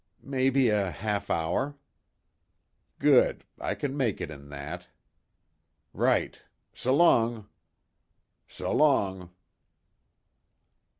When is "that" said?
4.49-4.87